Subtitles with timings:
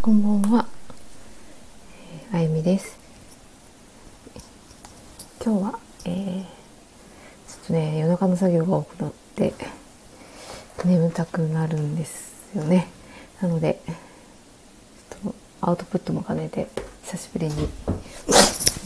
[0.00, 0.68] こんばんは、
[2.32, 2.96] えー、あゆみです。
[5.44, 6.44] 今日は、えー、ちょ
[7.64, 9.52] っとね夜中の作業が多くなって
[10.84, 12.86] 眠たくなるんですよね。
[13.42, 13.80] なので
[15.10, 16.68] ちょっとアウトプットも兼ねて
[17.02, 17.68] 久しぶりに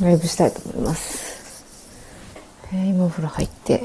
[0.01, 1.65] ライブしたいと思います、
[2.73, 3.83] えー、今お風呂入って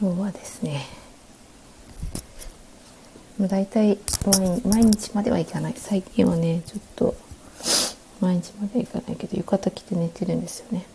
[0.00, 1.01] 今日はですね
[3.48, 3.98] 大体
[4.64, 5.74] 毎日まではいかない。
[5.76, 7.14] 最近はねちょっと
[8.20, 10.86] 毎日まではいかないけど浴衣着て寝てるんですよね。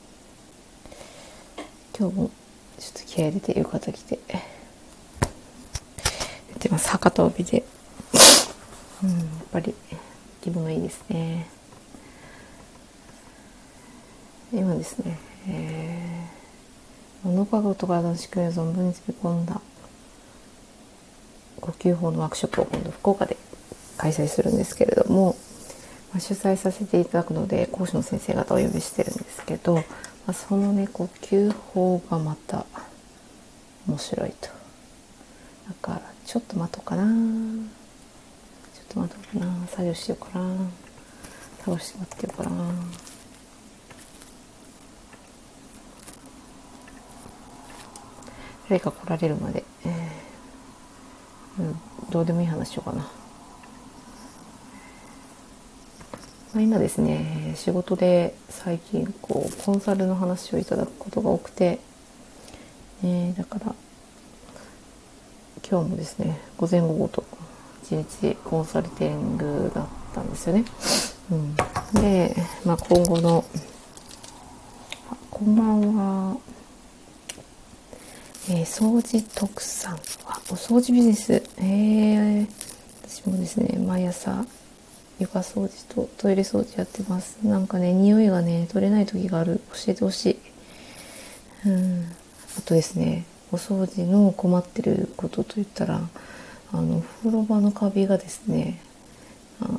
[1.97, 2.31] 今日も
[2.79, 4.19] ちょっと気合入れて浴衣着て。
[6.53, 7.63] 寝てます博多帯で。
[9.03, 9.19] うんやっ
[9.52, 9.75] ぱり
[10.41, 11.49] 気分がいいですね。
[14.53, 15.19] 今ですね
[15.49, 19.59] えー、物かごと体の仕組みを存分に詰め込んだ
[21.61, 23.38] 呼吸法のワークショップを今度福岡で
[23.97, 25.35] 開催するんですけれども、
[26.13, 29.83] まあ、主催させていただくので講師の先生方をお呼びしてるんですけど、ま
[30.28, 32.66] あ、そのね呼吸法がまた
[33.88, 34.50] 面白いと。
[35.67, 37.03] だからちょっと待とうかな。
[37.03, 39.67] ちょっと待とうかな。
[39.67, 40.55] 作業しようかな。
[41.66, 42.50] 倒して待ってようかな。
[48.69, 50.06] 誰か来られるまで、えー
[51.59, 51.80] うん、
[52.11, 53.08] どうでもいい話しようかな。
[56.53, 61.80] まあ、今ですね仕事で最近こうコンサルの話をいただくことが多くて、
[63.03, 63.75] えー、だから
[65.69, 67.23] 今日もですね午前午後と
[67.83, 70.66] 一日コンサルティングだったんですよね。
[71.30, 71.55] うん、
[72.02, 72.35] で、
[72.66, 73.45] まあ、今後の
[75.30, 76.38] 「こんばんは」
[78.50, 80.00] えー、掃除特産
[80.50, 81.44] お掃除ビジネス。
[81.58, 82.48] え、
[83.06, 84.45] 私もですね毎朝
[85.20, 87.38] 床掃除とトイレ掃除やってます。
[87.44, 89.59] なんかね匂いがね取れない時がある。
[89.73, 90.40] 教えてほし
[91.66, 91.70] い。
[91.70, 92.06] うん。
[92.57, 96.00] あとですねお掃除の困ってることといったら
[96.72, 98.80] あの風呂場のカビがですね
[99.59, 99.78] あの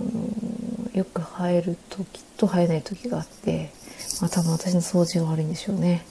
[0.93, 3.71] よく生える時と生えない時があって、
[4.21, 6.05] まあ、多分私の掃除が悪いんでしょうね。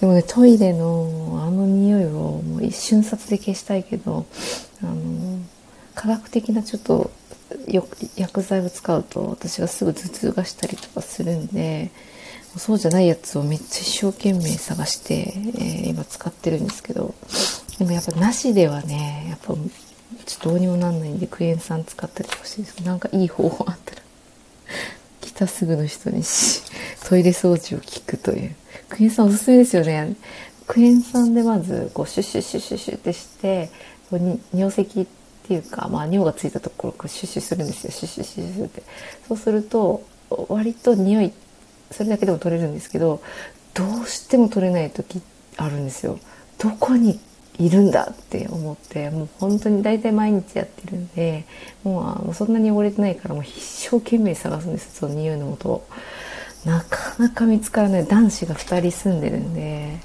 [0.00, 4.26] でもねトイレのあの匂いをもう一瞬撮で消したいけど
[4.82, 5.38] あの
[5.94, 7.10] 科学的なちょっと
[8.16, 11.90] 薬剤を使うと私がすぐ頭痛がしたりとかするんで
[12.56, 17.14] そうじゃないやつをめっちゃ一生懸命探して、えー、今使ってるんですけど
[17.78, 19.54] でもやっぱなしではねやっぱ
[20.26, 24.02] ちょっとどうにもなんないんでクエン酸使ったりとかしてるんですけどなんかいい方法あったら
[25.40, 26.62] たすぐの人にし
[27.08, 28.54] トイレ掃除を聞くという。
[28.88, 30.14] クエン酸おすすめですよね。
[30.66, 33.70] クエン酸でまずこうシュッシュッシュッシュッシュってして
[34.10, 35.06] こうに尿石っ
[35.46, 37.90] ていうか、まあ、尿がついたところをシュッシュするんですよ。
[37.90, 38.82] シュッシュッシュッシュって。
[39.26, 40.02] そうすると
[40.48, 41.32] 割と匂い
[41.90, 43.20] それだけでも取れるんですけど
[43.74, 45.20] どうしても取れない時
[45.56, 46.18] あるんですよ。
[46.58, 47.18] どこに
[47.58, 51.44] いるんだって思ってもう本当に大体毎日やってるんで
[51.84, 55.86] もうそんなに汚れてないからもう一生懸命探すんですその匂いの音を
[56.64, 58.06] なかなか見つからない。
[58.06, 59.98] 男子が2人住んでるんで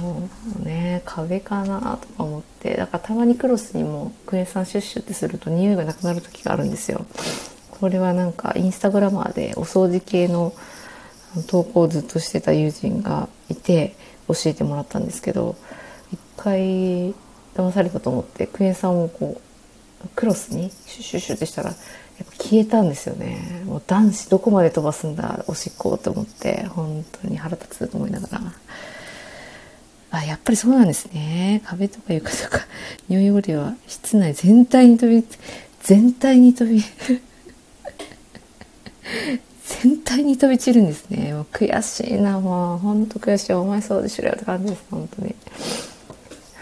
[0.00, 0.28] も
[0.60, 7.06] うね壁かなとか思ってだからたまにクロスにもクエン酸シュッシュってすると匂いがなくなる時があるんですよ。
[7.70, 10.52] これはなんかインスタグラマーでお掃除系の
[11.46, 13.94] 投稿をずっとしてた友人がいて
[14.28, 15.56] 教えてもらったんですけど
[16.36, 17.14] 回
[17.54, 19.40] 騙されたと思ってクエン酸をこ
[20.04, 21.76] うクロスにシュッシュッシュってしたらやっ
[22.18, 23.62] ぱ消えたんですよね。
[23.66, 28.40] もう男子どこまで飛ばすんだおしっこと思って本当に腹立つと思いながら。
[30.12, 31.60] あやっぱりそうなんですね。
[31.64, 32.60] 壁とか床とか
[33.08, 35.26] 匂い汚れは室内全体に飛び
[35.82, 36.82] 全体に飛び
[39.82, 41.34] 全体に飛び散るんですね。
[41.34, 42.78] もう悔しいなもう。
[42.78, 43.52] 本当悔しい。
[43.52, 45.34] お前そうでしろよって感じです本当に。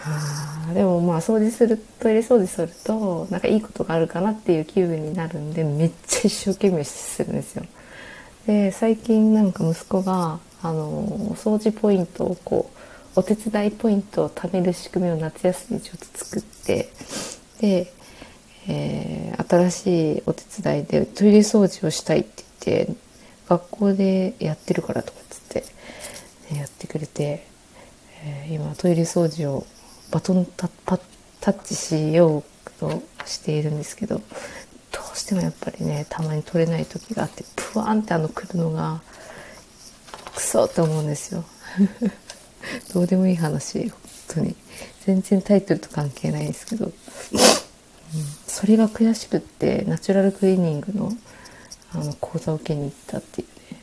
[0.07, 7.65] あでもまあ掃除するトイレ掃除するとなんかいいことがあるかなっていう気分になるんでめっちゃ一生懸命するんですよ。
[8.45, 12.71] で最近なんか息子があのお掃除ポイントをこ
[13.15, 16.89] うお手伝いポイントを貯める仕組みを夏休みちょっと作って
[17.59, 17.91] で、
[18.67, 22.95] えー、新しいお手伝いでトイレ掃除をしたいって言って
[23.47, 27.45] 学校でやってるからとかっつって、やってくれて、
[28.23, 29.67] えー、今トイレ掃除を
[30.15, 30.69] バトンタ
[31.41, 32.43] タッチしよう
[32.79, 34.21] としているんですけどど
[35.13, 39.01] うしてもやっぱりねたまに取れない時があってプワンってあの来るのが
[40.33, 41.43] クソって思うんですよ。
[42.93, 44.55] どうでもいい話本当に。
[45.05, 46.93] 全然タイトルと関係ないんですけど。
[48.47, 51.11] それが悔しくってナチュラルクリーニングの
[51.91, 53.81] あの講座を受けに行ったっていうね。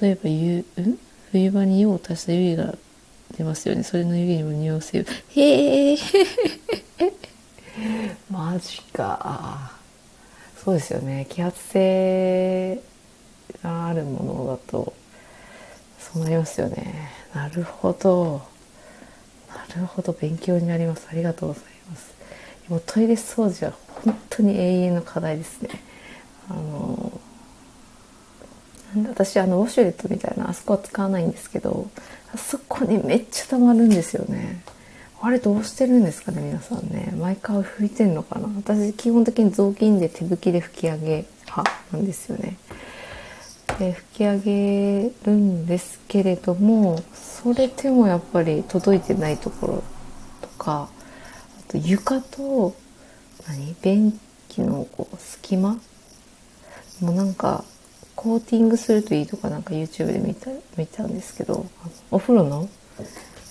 [0.00, 0.98] 例えば湯、ん、
[1.30, 2.74] 冬場に湯を足した湯気が
[3.36, 3.82] 出ますよね。
[3.82, 5.98] それの湯気にも匂わせるへえ。
[8.30, 9.72] マジか。
[10.64, 11.26] そうですよね。
[11.28, 12.80] 気圧性
[13.62, 14.92] があるものだと
[15.98, 17.10] そうなりますよね。
[17.34, 18.42] なるほど。
[19.48, 20.12] なるほど。
[20.12, 21.08] 勉強になります。
[21.10, 22.14] ありがとうございます。
[22.68, 23.72] もうトイレ掃除は
[24.04, 25.70] 本当に永遠の課題ですね。
[26.48, 27.20] あの
[29.08, 31.88] 私あのウォシュレットみたいなあそこは使わないんですけど
[32.34, 34.62] あそこにめっちゃ溜まるんですよね。
[35.20, 37.14] あれどうしてるんですかね皆さんね。
[37.18, 38.48] 毎回拭いてんのかな。
[38.56, 42.58] 私基本的に雑巾で手拭きで拭き上げ派なんですよね。
[43.78, 49.84] で拭き上げるんですけれどもそれでもやっぱり届いてないところ
[50.42, 50.88] とか
[51.68, 52.74] あと床と
[53.48, 55.78] 何便器のこう隙間
[57.00, 57.64] もうなんか
[58.16, 61.66] コーティングするといいとかなんか YouTube で見た見たんですけど
[62.10, 62.68] お風呂の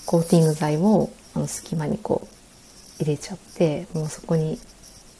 [0.06, 2.27] コーティング剤をあの隙間にこ
[3.00, 4.60] う入れちゃってもうそこに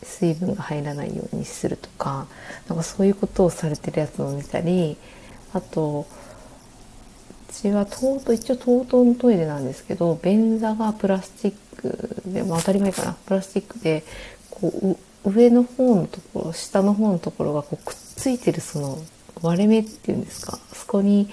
[0.04, 2.28] 水分が入らないようにするとか
[2.68, 4.98] なんかそういうことをされてるやつを見たり
[5.54, 6.06] あと
[7.50, 13.14] うちは TOTO 一応 TOTO のトイレなんですけど便座がプラスチックで、まあ、当たり前かな。
[13.14, 14.04] プラスチックで
[14.50, 18.98] こう上の方のところ下の方のところがこうくっついてるその
[19.42, 20.60] 割れ目っていうんですか？
[20.74, 21.30] そこに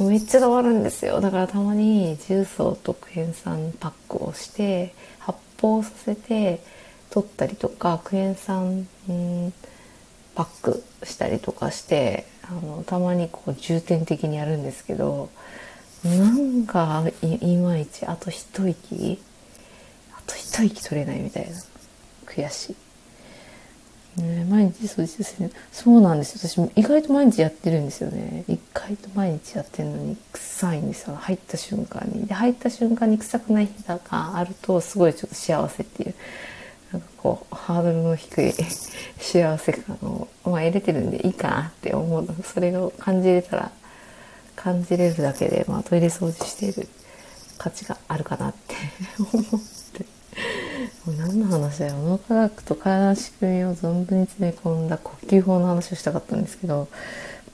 [0.00, 6.60] めっちゃ溜まるんですよだからたまに重曹とクエン酸パックをして発泡させて
[7.10, 8.86] 取ったりとかクエン酸
[10.34, 15.30] パックしたりとかしてあのたまにこう重点的にやるんですけど
[16.04, 19.22] なんかいまいちあと一息
[20.12, 21.56] あと一息取れないみたいな
[22.26, 22.76] 悔しい。
[24.16, 25.50] ね、毎日掃除ですね。
[25.72, 26.70] そうなんですよ。
[26.70, 28.44] 私意外と毎日やってるんですよね。
[28.46, 31.16] 意外と毎日やってるのに臭いんですよ。
[31.16, 32.26] 入った瞬間に。
[32.26, 34.00] で、入った瞬間に臭くない日が
[34.36, 36.14] あると、すごいちょっと幸せっていう、
[36.92, 38.52] なんかこう、ハードルの低い
[39.18, 42.28] 幸せ感を、まあ入れてるんでいいかなって思う。
[42.44, 43.72] それを感じれたら、
[44.54, 46.88] 感じれるだけで、まあトイレ掃除している
[47.58, 48.76] 価値があるかなって
[49.18, 49.83] 思って。
[51.06, 51.94] もう何の話だよ。
[51.98, 56.88] 脳科学と体の仕組みを存分に詰め込んだ呼吸法の話をしたかったんですけど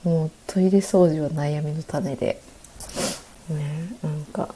[0.03, 2.41] もうトイレ掃除は悩みの種で。
[3.49, 4.53] ねなんか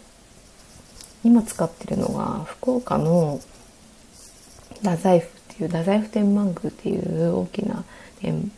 [1.23, 3.41] 今使ってるのが福岡の
[4.77, 7.83] 太宰府っていう太宰府天満宮っていう大きな
[8.19, 8.51] 天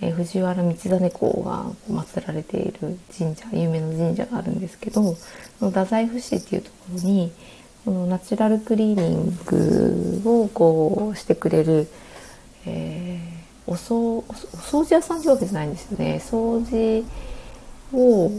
[0.00, 5.14] え、藤原道真公が祀られている神社有名な神社があるんですけど
[5.58, 7.32] その太宰府市っていうところに
[7.84, 11.86] このナチュラルクリーニングをこうしてくれる、
[12.64, 16.22] えー、お掃お掃除屋さんってわけじゃないんですよね。
[16.24, 17.04] 掃除
[17.92, 18.30] を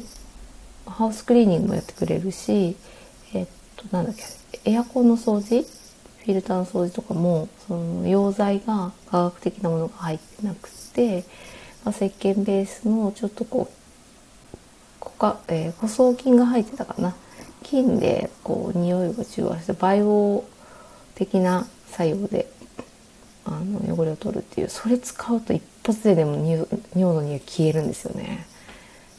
[0.87, 2.75] ハウスクリーニングもやってくれるし
[3.33, 11.23] えっとなんだっけエアコンの掃除フィルターの掃除とかもその溶剤が科学的なものが入ってなくて、
[11.83, 13.75] まあ、石鹸ベースのちょっとこう
[14.99, 17.15] こか、えー、舗装菌が入ってたかな。
[17.65, 20.45] 菌でこう匂いが中和してバイオ
[21.15, 22.47] 的な作用で
[23.43, 28.45] あの汚れを取るっていうそれ使うと一発ででも尿の匂い消えるんですよね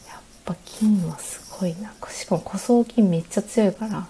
[0.09, 4.09] やっぱ菌はすごいなしかも古装菌めっちゃ強いから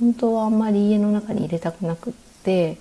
[0.00, 2.78] 本当はあんまり家の中に入れたくなくって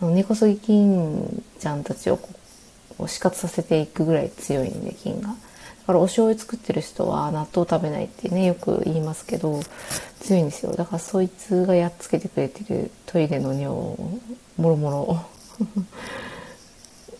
[0.00, 2.28] あの根こそぎ菌ちゃんたちをこ
[3.00, 5.28] う死活させていくぐらい強いんで菌が。
[5.28, 5.34] だ
[5.86, 9.60] からお醤油作ってる人は納豆食べないってねよく言いますけど
[10.20, 10.72] 強いんですよ。
[10.72, 13.68] だからそいつがやっつけてくれてるトイレの尿
[14.56, 15.24] もろもろ。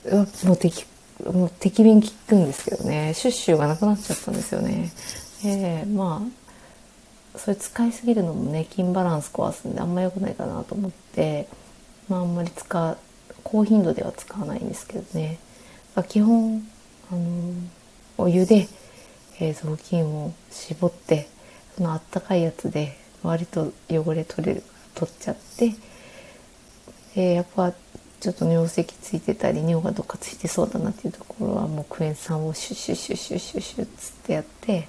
[0.45, 0.87] もう敵
[1.25, 3.12] もう敵便効くんですけどね。
[3.14, 4.92] シュッシュがなくなっちゃったんですよね。
[5.45, 6.23] えー、ま
[7.35, 11.49] あそれ使いすぎるのもね筋バランス壊すんであんま良くないかなと思って
[12.09, 12.99] まああんまり使う
[13.42, 15.38] 高頻度では使わないんですけどね。
[16.09, 16.66] 基本
[17.11, 17.52] あの
[18.19, 18.69] お湯で、
[19.40, 21.28] えー、雑巾を絞って
[21.80, 24.62] そのあったかいやつで割と汚れ取れる
[24.94, 25.75] 取っちゃって、
[27.16, 27.72] え、やっぱ
[28.20, 34.84] ちょっと尿石ついてたり尿がどっかついてそうだなっていうところはもうクエン酸をシュッシュッシュッシュッシュッシュッつってやってやっ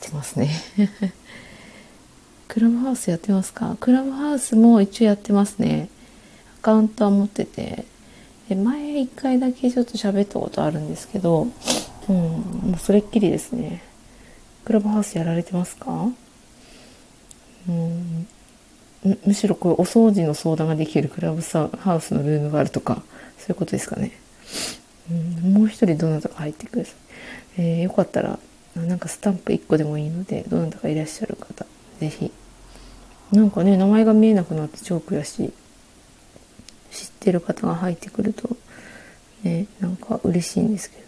[0.00, 0.48] てますね。
[2.46, 3.76] クラブハウスやってますか？
[3.80, 5.88] クラブハウスも一応やってますね。
[6.60, 7.84] アカウントは持ってて。
[8.48, 11.48] で前一回だけちょっと喋ったことあるんですけど
[12.08, 13.82] うん、もうそれっきりですね。
[14.66, 16.10] クラブハウスやられてますか？
[17.68, 18.26] うん、
[19.24, 23.02] むしろこうお掃除の相談ができるクラブハウスのルームがあるとか
[23.38, 24.12] そういうことですかね、
[25.10, 25.14] う
[25.48, 26.94] ん、もう一人どなたか入ってください、
[27.58, 28.38] えー、よかったら
[28.74, 31.64] なんかスタンプ1個でもいいのでどなたかいらっしゃる方
[32.00, 32.32] 是非
[33.32, 35.52] なんかね名前が見えなくなって超悔しい
[36.90, 38.56] 知ってる方が入ってくると
[39.42, 41.02] ねなんか嬉しいんですけど。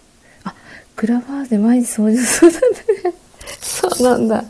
[0.45, 0.55] あ
[0.97, 3.15] クラブハウスで毎日掃除そうだね。
[3.61, 4.45] そうなんだ。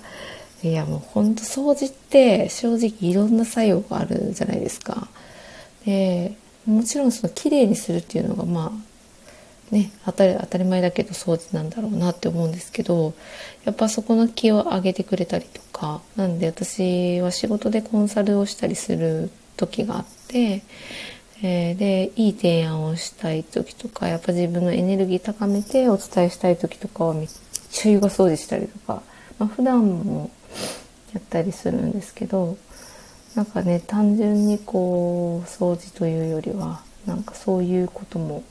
[0.62, 5.08] いやもうほんと掃除って正直いろんな作用があるじゃないですか。
[5.84, 6.34] で
[6.66, 8.72] もちろんその綺麗にするっていうのがま
[9.70, 13.14] あね当たり当たり前だけど掃除なんだろうなって思うんですけど
[13.64, 20.62] やっぱそこの気を上げてくれたりとかなんで私は仕事でコンサルをしたりする時があって
[21.40, 27.28] えー、でいい提案をしたい時とかやっぱ自分のエネルギー高めてお伝えしたい時とかはめっ
[27.70, 29.02] ちゃ床掃除したりとか、
[29.38, 30.30] まあ、普段も
[31.12, 32.56] やったりするんですけど
[33.34, 38.42] なんかね単純にこう掃除というよりはなんかそういうことも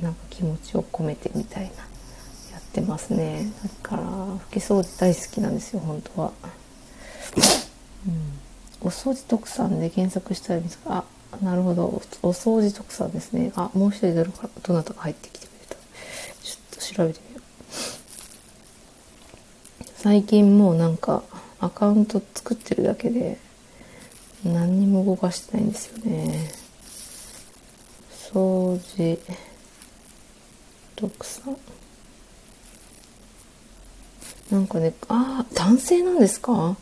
[0.00, 3.52] なんか気持ちを込めてみたいなやってますね。
[3.82, 6.32] だから拭き掃除大好きなんですよ本当は。
[8.06, 8.42] うん。
[8.80, 11.84] お掃除特産で検索したら見つかあなるほど。
[12.22, 13.52] お掃除特産ですね。
[13.54, 14.24] あもう一人
[14.62, 15.41] どなたか入ってきて
[16.88, 17.42] と調べてみよう。
[19.96, 21.22] 最近もうなんか
[21.60, 23.38] アカウント作ってるだけで
[24.44, 26.50] 何にも動かしてないんですよね。
[28.32, 29.18] 掃除
[30.96, 31.56] 特産
[34.50, 36.76] なんかねああ男性なんですか？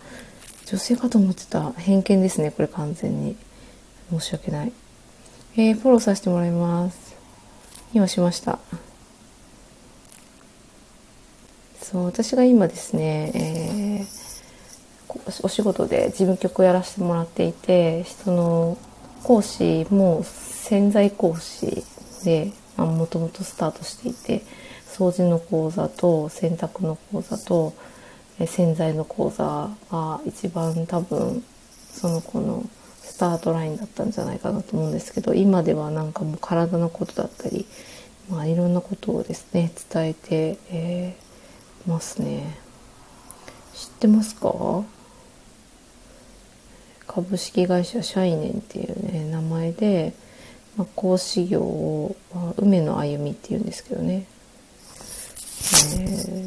[0.66, 1.73] 女性かと思ってた。
[1.73, 3.37] 偏見ですねこれ完全に。
[4.11, 4.73] 申し訳ない。
[5.57, 7.14] えー、フォローさせてもらいます。
[7.92, 8.59] 今しました。
[11.90, 18.78] そう私が今ですね、えー、お仕事で事務局をやらせてもらっていてその
[19.25, 21.82] 講師も潜在講師
[22.25, 24.44] でもともとスタートしていて
[24.87, 27.75] 掃除の講座と洗濯の講座と
[28.47, 31.42] 洗剤の講座が一番多分
[31.92, 32.64] その子の
[33.02, 37.66] スタートラインだったんじゃないかなと思うんですけど今ではなんかもう体のことだったり、
[38.30, 41.30] まあ、いろんなことをですね伝えて、えー、
[41.87, 42.59] ますね。
[43.75, 44.85] 知ってますか？
[47.07, 50.15] 株式会社シャイネンっていうね名前で、
[50.77, 54.27] まあ、講師業を、まあ、梅の歩みっていうんですけどね。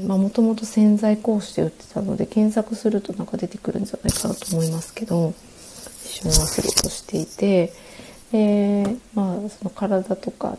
[0.07, 5.33] もともと潜在講師で売ってたので検索するとなんか出てくるんじゃないかなと思いますけど
[6.03, 7.71] 一緒にお仕事していて
[8.31, 10.57] でまあその体とか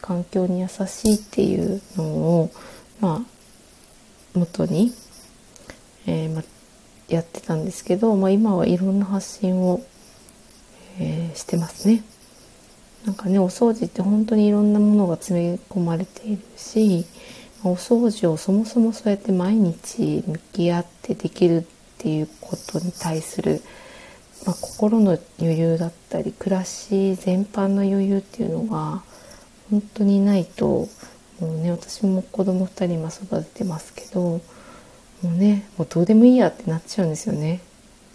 [0.00, 2.50] 環境に優しいっていうのを
[3.00, 3.35] まあ
[4.36, 4.92] 元に、
[6.06, 6.42] えー、ま、
[7.08, 9.84] やってたんですけど、まあ、今はいろんな発信を、
[10.98, 12.02] えー、してますね。
[13.06, 17.06] なんかねお掃除って本当にいろんなものが詰め込まれているし
[17.62, 21.64] お掃除をそもそもそうやって毎日向き合ってできるっ
[21.98, 23.62] ていうことに対する、
[24.44, 29.02] ま、心の余裕だったり暮らし全般の余裕っていうのが
[29.70, 30.88] 本当にないと
[31.40, 34.40] もうね私も子供2人今育ててますけども
[35.24, 37.60] うねもうどうでもいいやってなっちゃうんですよね。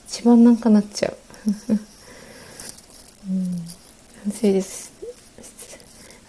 [0.07, 1.17] 一番なんかなっちゃう。
[3.29, 3.65] うん。
[4.23, 4.91] 反省です。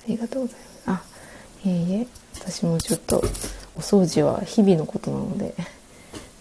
[0.05, 0.57] ありがとうござい
[0.87, 1.03] ます。
[1.03, 1.03] あ
[1.65, 2.07] いえいえ。
[2.35, 3.23] 私もちょっと
[3.77, 5.55] お掃除は日々のことなので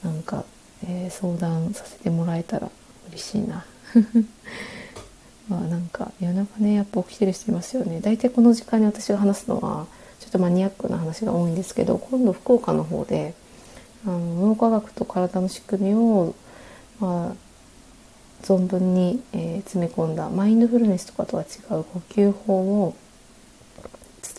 [0.04, 0.46] なんか、
[0.88, 2.70] えー、相談させてもらえたら
[3.10, 3.66] 嬉しいな。
[5.50, 8.00] まあなんか夜中ねやっぱ起きてる人いますよね。
[8.02, 9.88] 大体この時間に私が話すのは
[10.32, 13.34] っとマニアックな話が多いんですけど今度福岡の方で
[14.06, 16.34] あの脳科学と体の仕組みを、
[17.00, 21.46] まあ、存分に、えー、詰め込んだマインドフルネスとかとは違
[21.76, 22.96] う呼吸法を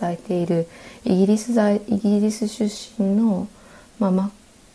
[0.00, 0.66] 伝えている
[1.04, 2.64] イギリス在イギリス出
[2.98, 3.46] 身の、
[3.98, 4.30] まあ、マ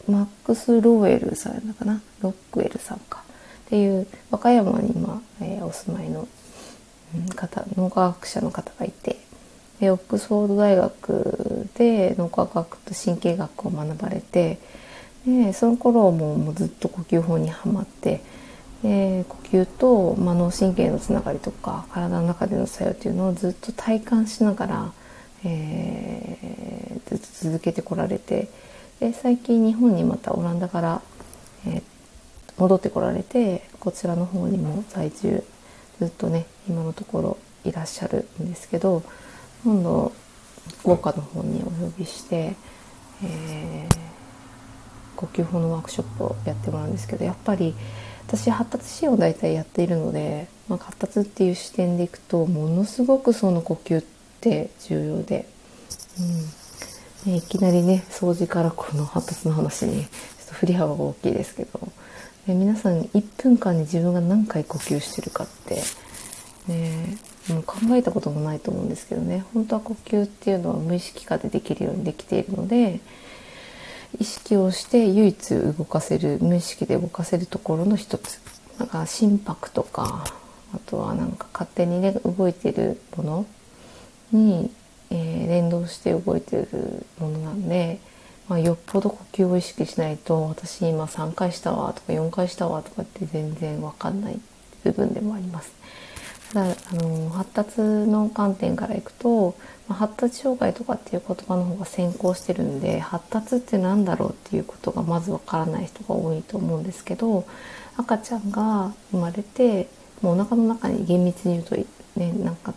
[0.07, 2.01] マックス・ローエルさんかな？
[2.21, 3.23] ロックウェルさんか。
[3.65, 6.25] っていう和歌山に今、えー、お住まいの、
[7.35, 9.17] 方脳科学者の方がいて
[9.79, 14.59] でオックスフォード大学で脳科学と神経学を学ばれて
[15.25, 18.21] でその頃ももうずっと呼吸法にはまって
[18.83, 24.91] で呼吸と、まあ、脳神経のつながりとか体の中での作用っていうのをずっと体感しながら
[25.45, 28.49] えー、ずっと続けてこられて
[28.99, 31.01] で最近日本にまたオランダから、
[31.67, 31.83] えー、
[32.57, 35.43] 戻ってこられてこちらの方にも在住
[35.99, 39.03] ずっとね今のところいらっしゃるんですけど
[39.67, 40.13] 今度
[40.79, 42.55] 福岡の方にお呼びして、
[43.21, 43.95] えー、
[45.17, 47.75] 呼吸法のワークショップをやってもらうんですけどやっぱり
[48.27, 54.03] 私発達支援を大体やっているので、まあ、発達っていう視点でいくとものすごくその呼吸っ
[54.39, 55.49] て重要で、
[57.25, 60.09] うん、ね、いきなりね掃除からこの発達の話にちょ
[60.45, 61.91] っと振り幅が大きいですけど、
[62.47, 65.81] 皆さん1分間に自分が何回呼吸してるかって、
[66.67, 67.17] ね、
[67.49, 72.99] もう考えたこともないと思うんですけどね本当は呼吸っていうのは無意識化でできるようにできているので
[74.19, 78.39] 意識をして唯一動かせる無意識で動かせるところの一つ
[78.79, 80.25] なんか心拍とか
[80.73, 83.45] あとはなんか勝手にね動いてるもの
[84.31, 84.71] に、
[85.09, 87.99] えー、連動して動いてるものなんで、
[88.47, 94.39] まあ、よっぽど呼吸を意識しないと私今3回したわとか4回したわとかって全然わかんない
[94.83, 95.71] 部分でもあります。
[96.53, 99.55] ただあの発達の観点からいくと、
[99.87, 107.45] まあ、発達障害とかっていう言葉の方が先行してるんで発達って何だろうっていうことがまずわからない人が多いと思うんですけど
[107.97, 109.89] 赤ちゃんが生まれて
[110.21, 111.75] もうお腹の中に厳密に言うと
[112.19, 112.73] ねなんか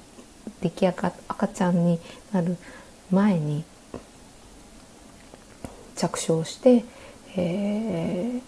[0.61, 2.01] 出来上が赤ちゃんに
[2.33, 2.57] なる
[3.11, 3.65] 前に
[5.97, 6.85] 着床して、
[7.37, 8.41] えー、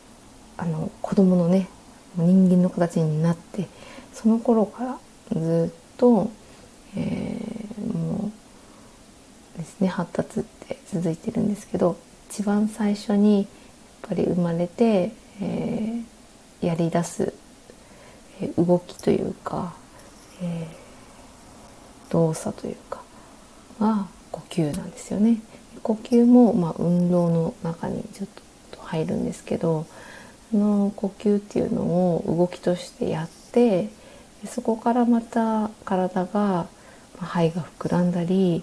[0.57, 1.69] あの子供のね
[2.17, 3.69] 人間の形になって
[4.12, 4.99] その頃から
[5.35, 6.31] ずっと、
[6.97, 8.31] えー、も
[9.55, 11.97] うですね発達って続いてるんですけど
[12.31, 13.47] 一番最初にやっ
[14.09, 17.33] ぱり生まれて、えー、やりだす、
[18.57, 19.75] 動きというか、
[20.41, 23.03] えー、動作というか
[23.79, 25.41] が呼吸なんですよね。
[25.83, 28.29] 呼吸も、まあ、運動の中にちょっ
[28.71, 29.87] と入るんですけど
[30.51, 33.89] その呼吸っていうのを動きとしてやって
[34.43, 36.67] でそこからまた体が
[37.19, 38.63] 肺が膨らんだり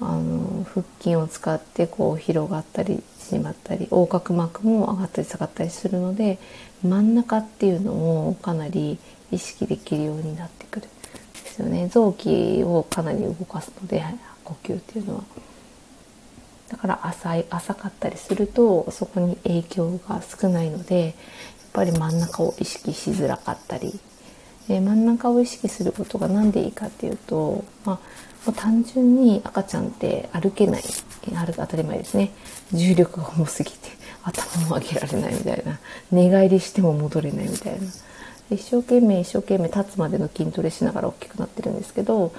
[0.00, 6.38] あの腹筋を使ってこう広がったり縮まったり横隔膜も上がったり下がったりするので
[6.82, 7.92] 真ん中っていうの
[8.28, 8.98] をかなり
[9.30, 14.02] 意識できるようになってくるんですよね臓器をかなり動かすので
[14.44, 15.24] 呼吸っていうのは。
[16.70, 21.14] だから浅い浅かったりするとそこに影響が少ないのでやっ
[21.72, 23.98] ぱり真ん中を意識しづらかったり
[24.70, 27.98] で真ん中を意識することが何でいいかっていうと、ま
[28.46, 30.82] あ、単純に赤ちゃんって歩けない
[31.34, 32.30] 歩当たり前ですね。
[32.72, 33.78] 重力が重すぎて
[34.22, 35.80] 頭も上げられないみたいな
[36.12, 37.80] 寝返りしても戻れないみたいな。
[38.50, 42.32] 一生懸命一生懸命立つまでの筋トレしながら大きくなってるんですけど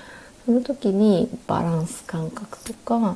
[0.45, 3.15] その時にバランス感覚とか、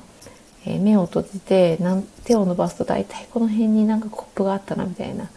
[0.65, 1.77] えー、目を閉じて
[2.23, 5.29] 手を伸ばすと大体この辺になんかコップがあったなみたいな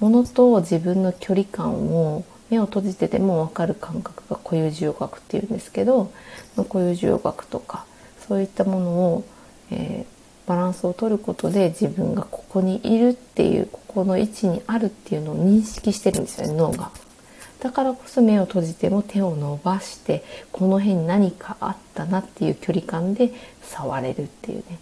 [0.00, 6.12] ものと自分の距離感を目を閉じてても分かる感覚が固有受容学っていうんですけど
[6.56, 7.86] 固有受容学とか
[8.26, 9.24] そういったものを、
[9.70, 16.90] えー、バランスを取ることで自分がここにいるっていうここの位置にあるっていうのを認識してるんですよね脳が。
[17.60, 23.32] だからこそ目を閉じても手を伸ばしてこの辺に何かあったなっていう距離感で
[23.62, 24.78] 触れるっていうね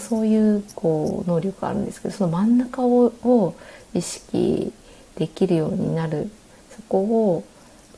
[0.00, 3.54] そういうこう能力があるんですけどその真ん中を
[3.94, 4.72] 意識
[5.16, 6.28] できるようになる
[6.78, 7.44] そこを、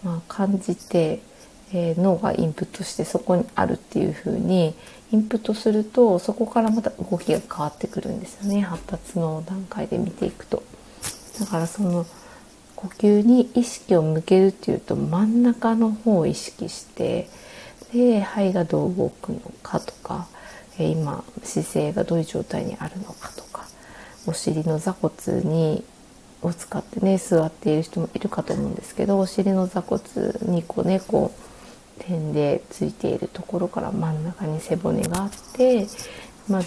[0.03, 1.21] まあ、感じて、
[1.73, 4.75] えー、脳がインプットしてそこにあるっていう風に
[5.13, 10.63] インプットするとそこからまた動きが変わってくるんですよね発達の段階で見ていくと。
[11.39, 12.07] だからその
[12.77, 17.29] 呼吸に意識を向けるっていうと真ん中の方を意識して
[17.93, 20.29] で肺がどう動くのかとか
[20.79, 23.67] 今姿勢がどういう状態にあるのかとか
[24.27, 25.13] お尻の座骨
[25.45, 25.85] に
[26.43, 30.03] を使ってね座っている人もいるかと思うんですけどお尻の座骨
[30.43, 31.51] にこうねこう
[32.03, 35.87] 点でついているところから真ん中に背骨があって、
[36.49, 36.63] まあ、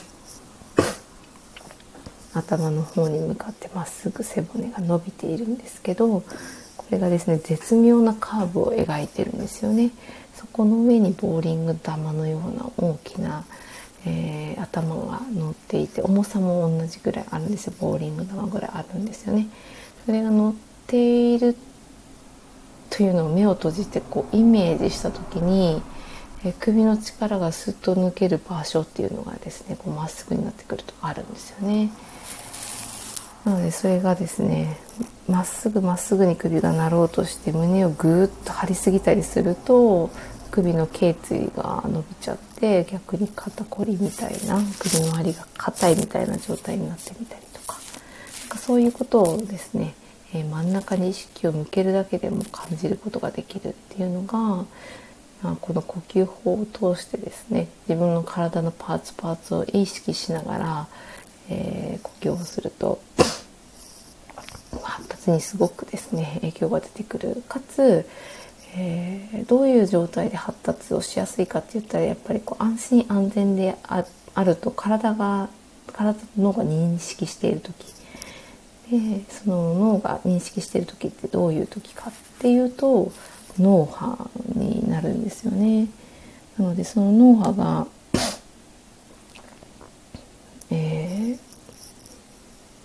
[2.34, 6.22] 頭の方に向かってまっすぐ背骨が伸びているんですけど
[6.78, 9.92] これがですね絶妙なカーブを描いてるんですよね。
[10.34, 13.46] そこの上にボーリング玉のような大きな
[14.06, 19.48] えー、頭が乗っていて重さも同じぐらいあるんですよボーリング玉ぐらいあるんですよね。
[20.06, 20.54] それが乗っ
[20.88, 21.56] ている
[22.90, 25.82] というのを目を閉じてこうイメージした時に、
[26.44, 31.92] えー、首の力がスッと抜ける場所っていうのがですねまっすぐになってくるとあるんですよね。
[33.46, 34.78] なのでそれがですね
[35.28, 40.10] まっすぐまっすぐに首が鳴ろうとして胸をぐーっと張りすぎたりすると
[40.54, 47.80] 首の頸椎が伸びちゃって逆に肩こりみたいな首の周りが硬いみたいな状態になってみたりとか
[48.42, 49.96] なんかそういうことをですね、
[50.32, 54.66] えー、真ん中に意識を向けるだけでも感じることができるっていうのが、ま
[55.44, 60.88] あ、この呼吸法を通してですね自分の体のパーツパーツを意識しながら、
[61.50, 63.02] えー、呼吸をすると
[64.84, 67.44] 発達にすごくですね影響が出てくる。
[67.48, 68.08] かつ、
[68.76, 74.04] えー、どういう状態で発達をしやすいかって言ったらやっぱりこう安心安全であ
[74.44, 75.50] ると体が
[75.92, 77.94] 体と脳が認識している時
[78.90, 83.12] でその脳が認識している時ってどういう時かっていうと
[83.60, 85.88] 脳波になるんですよね。
[86.58, 87.88] なのでその脳波が、
[90.72, 91.40] えー、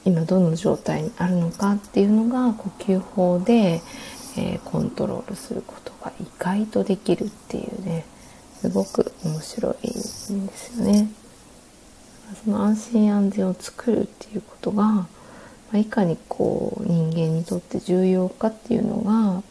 [0.05, 3.83] 今どの状態にあるのかっていうのが呼吸法で、
[4.39, 8.05] えー、コントロールすることが意外とできるっていうね
[8.61, 10.33] すごく面白いんです
[10.79, 11.09] よね。
[12.45, 15.09] その安心安全を作るっていうことが、ま
[15.73, 19.43] あ、いかにこう人間にとって重要かっていうのが、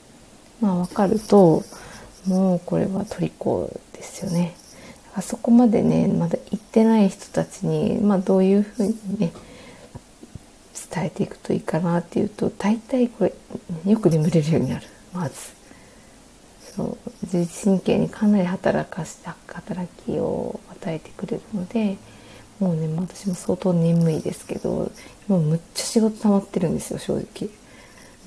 [0.61, 1.63] まあ、分かると
[2.27, 4.55] もうこれは虜ですよね。
[5.15, 9.33] あそこまでねまだ行ってない人たちに、まあ、どういうふうにね
[10.93, 13.33] 伝えていくといいかなっていうと大体これ
[13.85, 14.87] よく眠れるようになる。
[15.13, 15.35] まず。
[16.75, 16.97] そう。
[17.23, 21.97] 自律神経にかなり働かした働きを与えてくれるので
[22.59, 24.91] もうね私も相当眠いですけど
[25.27, 27.49] 今むっちゃ仕事溜まってるんですよ正直。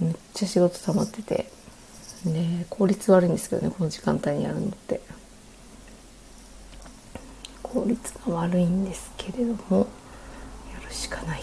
[0.00, 1.46] むっちゃ仕事溜まってて。
[2.24, 5.00] ね効率悪いんですけどねこの時間帯にやるのって。
[7.62, 9.86] 効率が悪いんですけれども
[10.74, 11.42] やるしかない。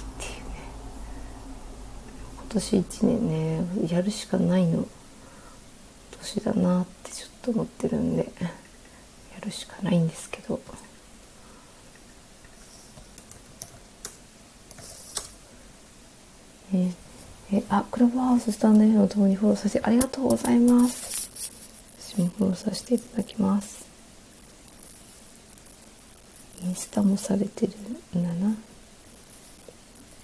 [2.50, 4.88] 年1年ねやるしかないの。
[6.20, 10.60] 年だなってちょっと思ってるんでやるしかないんですけど。
[16.74, 16.92] え
[17.52, 21.30] えあクラブハウススタンド F のともにフォローさせてありがとうございます。
[22.00, 23.88] 私もフォローさせていただきます。
[26.62, 27.74] インスタもされてる
[28.20, 28.56] んだな。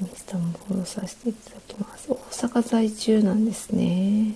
[0.04, 2.12] インスタもフォローさせていただきます。
[2.12, 4.36] 大阪在住なんですね。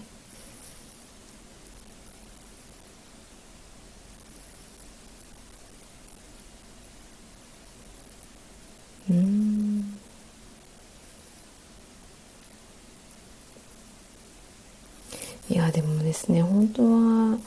[16.08, 17.38] ですね本当は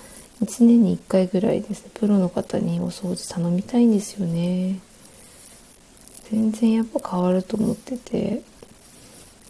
[0.43, 4.79] 1年に1回ぐらいですねプロの方にお掃除頼みたいんですよね。
[6.31, 8.43] 全然やっぱ変わると思ってて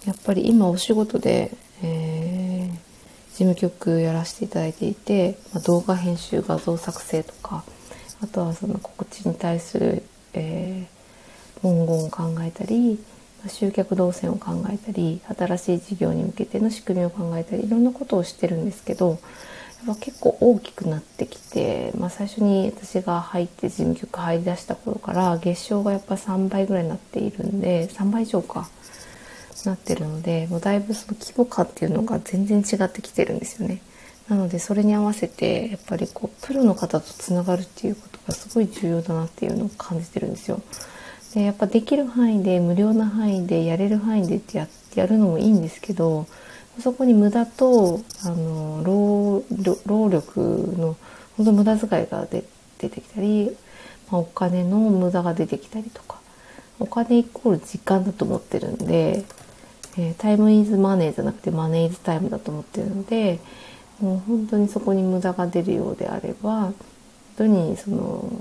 [0.06, 1.50] やっぱり今お仕事で、
[1.82, 2.74] えー、
[3.30, 7.64] 事務局やらせていただいていて、まあ、動画編集画像作成とか
[8.22, 12.98] あとはその告知に対する、えー、文言を考えたり
[13.48, 19.18] 集客動線を考えたり新しい事業に向けての仕組みを考えたりいろんなことをしてるんですけど
[19.86, 28.68] やっぱ結構大きくなってきて、まあ、最初に私が入って事務局入り出した頃から月賞がやっぱ3倍ぐらいになっているんで3倍以上か
[29.64, 33.82] なってるのでもうだいぶその規模感っていうのが全然違ってきてるんですよね。
[34.28, 40.62] なのでそれに合わせてやっぱりこうプロの方とつながるっていうことがすごい重要だなっていうのを感じてるんですよ。
[41.34, 44.58] でやっぱできる範囲で無料な範囲でやれる範囲でって
[44.94, 46.26] やるのもいいんですけど
[46.78, 49.44] そこに無駄とあの労
[49.87, 50.40] 労力
[50.78, 50.96] の
[51.37, 52.42] 本当無駄遣いが出
[52.88, 53.56] てきたり、
[54.11, 56.18] まあ、お金の無駄が出てきたりとか
[56.78, 59.24] お金イコール時間だと思ってるんで、
[59.98, 63.40] えー、タイムイズマネーじゃなくてマネーイズタイムだと思ってるので
[64.00, 66.74] もう本当にそこに無駄が出るようであれば本
[67.37, 68.33] 当にその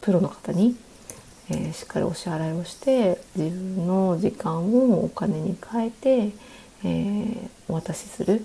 [0.00, 0.76] プロの方に
[1.50, 6.30] えー、しっかりお支払いをして自分の時間をお金に変えて、
[6.84, 8.44] えー、お渡しする。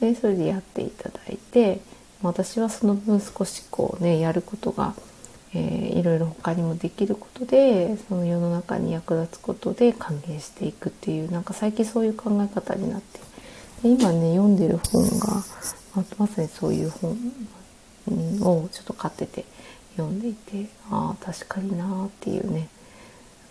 [0.00, 1.80] でそれでやっていただいて
[2.22, 4.94] 私はその分少しこうねやることが、
[5.54, 13.20] えー、いろいろ他にもできることでその世の中に役立つことで還元していくっていうなんか最近そういう考え方になって
[13.82, 15.44] で今ね読んでる本が
[16.18, 17.12] まさにそういう本
[18.42, 19.44] をちょっと買ってて
[19.96, 22.68] 読んでいてああ確かになっていうね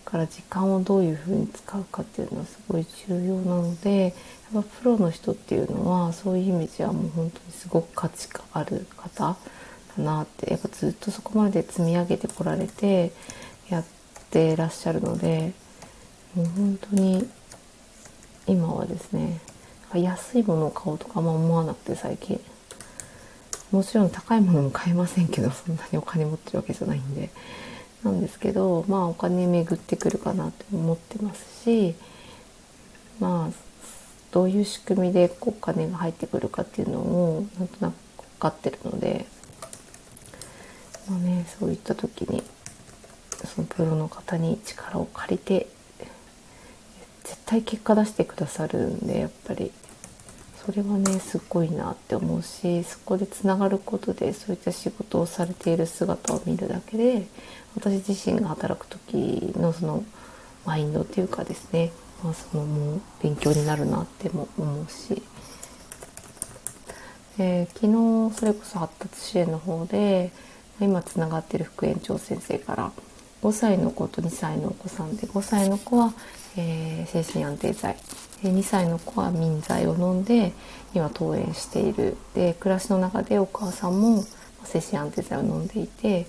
[0.06, 4.14] から時間をどういうふうに使うかっていうのはすごい重要なので
[4.54, 9.36] やっぱプロの人っていうのはそういう意味じゃもう本当にすごく価値がある方
[9.98, 13.10] だなってやっぱずっとそこまで積み上げてこられて
[13.68, 13.84] やっ
[14.30, 15.52] てらっしゃるので
[16.36, 17.28] もう本当に
[18.46, 19.40] 今はですね
[19.92, 22.40] 安いものを買おうとかあんま思わなくて最近。
[23.72, 27.30] もちろん高いものも買えませんけどそんなにお金持ってるわけじゃないんで。
[28.02, 31.94] なんですけどまあお金巡ってくるかなって思ってますし
[33.18, 33.54] まあ
[34.30, 39.26] どういう仕組みでお金が入ってくるかっていうのをなんとなく分かってるので
[41.08, 42.42] まあねそういった時に
[43.44, 45.66] そのプロの方に力を借りて
[47.24, 49.72] 絶対結果出してくださるんでやっぱり。
[50.66, 57.28] それはねすっごいなって思うしそこでつながることでそういった仕事をされている姿を見るだけで
[57.76, 60.04] 私自身が働く時のその
[60.64, 61.92] マインドっていうかですね、
[62.24, 65.22] まあ、そのもう勉強になるなっても思うし、
[67.38, 70.32] え、昨日それこそ発達支援の方で
[70.80, 72.92] 今つながってる副園長先生から
[73.42, 76.12] 5歳の子と2歳のお子さんで5歳の子は、
[76.56, 77.96] えー、精神安定剤
[78.42, 80.52] 2歳の子は民剤を飲んで
[80.94, 82.16] 今登園している。
[82.34, 84.24] で暮らしの中でお母さんも
[84.64, 86.26] 精神安定剤を飲んでいて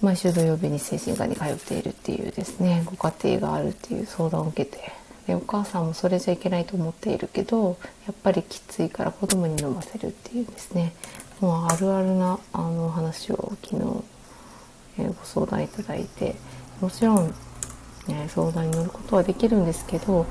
[0.00, 4.92] 毎週土曜日に精神科に通っているっていうですねご家庭があるっていう相談を受けて。
[5.26, 10.92] でお母さんもそれじゃいけないと思っているけどやっぱりきついから子供に飲ませるっていうですね。
[11.40, 14.04] もうあるあるなあの話を昨日、
[14.98, 16.36] えー、ご相談いただいて。
[16.80, 17.34] もちろん、
[18.06, 20.26] ね、相談に乗ることはできるんですけど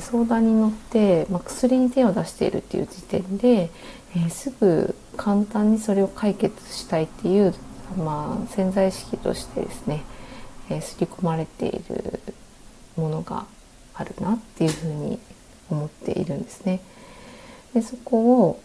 [0.00, 3.70] 相談に乗って、まあ、薬に手を出しているっていう時点で、
[4.16, 7.54] え、すぐ簡単にそれを解決したいっていう、
[7.96, 10.02] まあ、潜在意識としてですね、
[10.70, 12.20] えー、刷り込まれている
[12.96, 13.46] ものが
[13.94, 15.18] あるなっていうふうに
[15.70, 16.80] 思っているんですね。
[17.74, 18.60] でそこを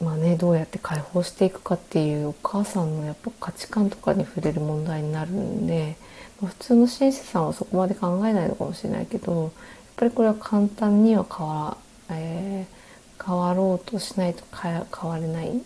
[0.00, 5.98] まあね、どうやって解放していくかっていうお母さんのやっぱ価値観とかに触れる問題になるんで、
[6.40, 9.52] ま、普通の紳士さんはそこまで考えないのかもしれないけど
[10.00, 11.76] ぱりこれは簡単には変わ,、
[12.08, 15.60] えー、変わろうとしないと変われないの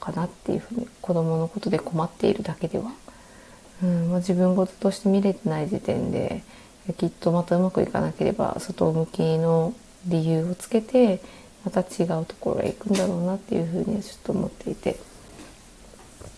[0.00, 2.90] かなっていうふうに子供のことで困っているだけでは、
[3.84, 6.42] うんまあ、自分事として見れてない時点で
[6.96, 9.72] きっとまたうまくいかなければ外向きの
[10.06, 11.20] 理由をつけて
[11.64, 14.98] また違うところへ行くんだろうなっていうふうにはちょっと思っていて。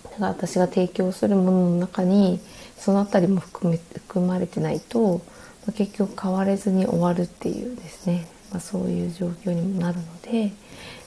[0.04, 2.38] だから私が提供するものの中に
[2.78, 5.22] その辺りも含め含まれてないと
[5.66, 10.52] まあ、結局変われずに終わるっていうですね、まあ、そういう状況にもなるので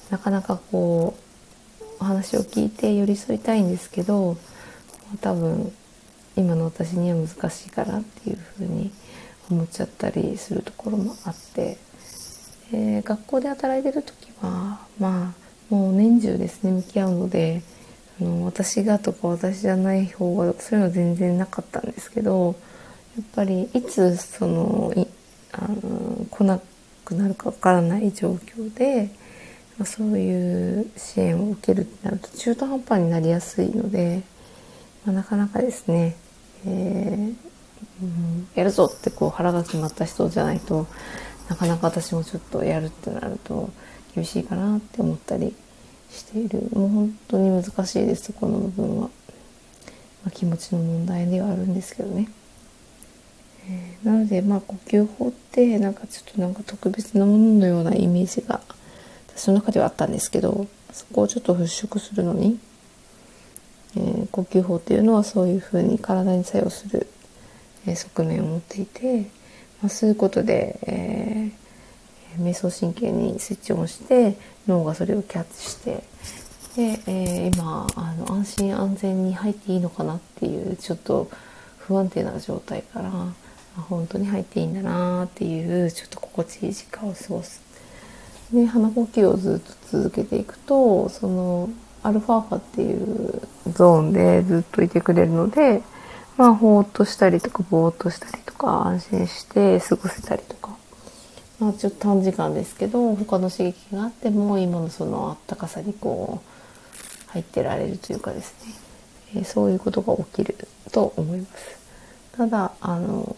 [0.10, 1.16] なかなかこ
[1.82, 4.38] うお話を聞いて寄り添いたいんですけど、
[5.22, 5.74] 多分
[6.36, 8.92] 今の私には難しいかなっていうふうに
[9.50, 11.78] 思っちゃったりするところもあって、
[12.72, 17.64] えー、学校で働いてる時はまあもう年中ですね向き合うので
[18.22, 22.56] あの私がとか私じゃない方がそういうの全然なかったんですけど
[23.18, 25.08] やっぱりいつそのい
[25.52, 26.60] あの来な
[27.04, 29.10] くなるかわからない状況で、
[29.80, 34.22] まあ、そういう支援を受けるってなると中途半端になりやすいので、
[35.04, 36.16] まあ、なかなかですね、
[36.66, 37.36] えー
[38.04, 40.86] うん、やるぞってこう腹が決まった人じゃないと
[41.50, 43.72] なかなか私もちょっとやるってなると
[44.14, 45.56] 厳しいかなって思ったり
[46.12, 49.10] しているもう本当に難しいですこの部分は、ま
[50.28, 52.30] あ、気持ちの問題ではあるんですけどね。
[54.04, 58.62] なのでまあ呼吸法ってなんかちょっとなんか特別なもののようなイメージが
[59.36, 62.60] 私の中ではあったんですけどそこをちょっと払拭するのに、
[63.96, 67.08] えー、呼吸法っていうのはそういうふうに体に作用する、
[67.86, 69.22] えー、側面を持っていて、
[69.82, 76.04] まあ、そういうことで、えー、瞑想神経にスイッチオンして脳がそれをキャッチして
[76.78, 81.30] で、えー、今あの安心安全に入っていいのかなっていうちょっと
[81.80, 83.12] 不安定な状態から
[83.90, 87.62] 本当に入っていいんだなっていうちょっと心地いい時間を過ごす。
[88.52, 91.70] で鼻呼吸をずっと続けていくとその
[92.04, 93.42] アルファーファっていう
[93.74, 95.82] ゾーンでずっといてくれるので
[96.38, 100.78] まあほーっとしたりとかぼーっとしたりとか安心して過ごせたりとか
[101.60, 106.42] まあちょっと短時間ですけど他の刺激があっても今のそのあったかさにこ
[107.28, 108.56] う入ってられるというかです
[109.34, 110.56] ね、え、そういうことが起きる
[110.92, 111.77] と思います。
[112.38, 113.36] ただあの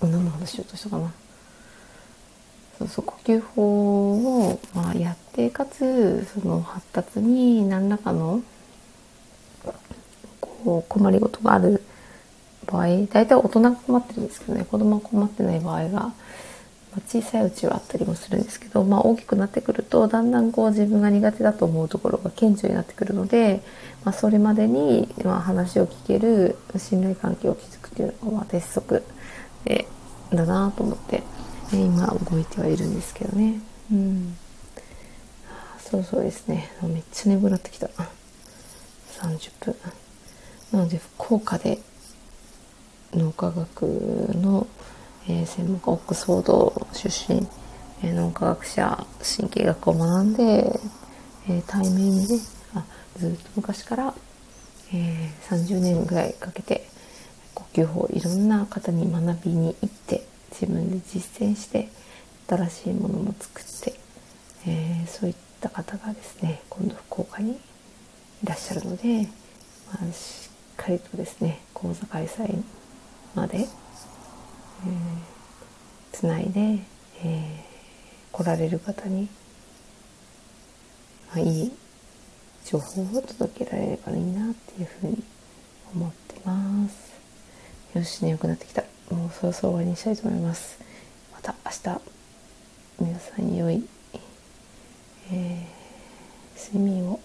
[0.00, 1.12] 何の話しようとしたかな。
[2.78, 8.42] そうそう呼吸法を、まあ、やってかつその発達に何らかの
[10.40, 11.82] こう困りごとがある
[12.66, 14.64] 場合大体大人が困ってるんですけどね。
[14.64, 16.12] 子供は困ってない場合が
[17.02, 23.62] 小さいうちはあったりもするんですけど、まあ、大きくなってくるとだんだんこう自分が苦手だと思うところが顕著になってくるので、
[24.04, 29.02] まあ、それまでに、まあ、話を聞ける信頼関係を築くっていうのがまあ鉄則
[29.64, 29.86] で
[30.30, 31.24] だなと思って、ね、
[31.72, 33.60] 今動いてはいるんですけどね。
[33.92, 34.36] うん、
[35.78, 36.70] そうそうですね。
[36.82, 37.88] めっちゃ眠くなってきた。
[39.20, 39.74] 30分
[40.72, 41.78] なので福岡で
[43.14, 44.66] 脳科学の
[45.28, 47.46] えー、専門家オックスフォード出身、
[48.02, 50.80] えー、脳科学者神経学を学んで、
[51.48, 52.38] えー、対面にね
[52.74, 52.84] あ
[53.16, 54.14] ずっと昔から、
[54.92, 56.86] えー、30年ぐらいかけて
[57.54, 61.88] 呼呼吸法いろんな方に学びに行って自分で実践して
[62.48, 63.94] 新しいものも作って、
[64.66, 69.28] えー、そういった方がですね今度福岡にいらっしゃるので、
[69.90, 72.62] まあ、しっかりとですね講座開催
[73.34, 73.66] まで、
[74.84, 76.78] えー、つないで、
[77.22, 79.28] えー、来られる方に、
[81.28, 81.72] まあ、いい
[82.64, 85.22] 情報を届けられればいいなっていうふうに
[85.94, 87.14] 思ってます。
[87.96, 88.82] よしね良くなってきた。
[89.10, 90.78] もうそろそろ終わりにしたいと思います。
[91.32, 92.00] また明日
[92.98, 93.86] 皆さんに良い、
[95.30, 97.20] えー、睡眠を